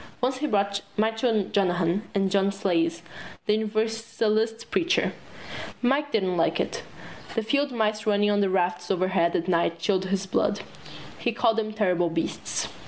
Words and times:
Once 0.19 0.37
he 0.37 0.47
brought 0.47 0.81
Michael 0.97 1.47
Monahan 1.55 2.01
and 2.15 2.31
John 2.31 2.51
Sayles 2.51 3.03
the 3.45 3.53
Universalist 3.53 4.71
preacher. 4.71 5.13
Mike 5.83 6.11
didn't 6.11 6.37
like 6.37 6.59
it. 6.59 6.81
The 7.35 7.43
field 7.43 7.71
mice 7.71 8.07
running 8.07 8.31
on 8.31 8.39
the 8.41 8.49
rafters 8.49 8.89
overhead 8.89 9.35
at 9.35 9.47
night 9.47 9.77
chilled 9.77 10.05
his 10.05 10.25
blood. 10.25 10.61
He 11.19 11.31
called 11.31 11.57
them 11.57 11.71
terrible 11.71 12.09
beasts. 12.09 12.67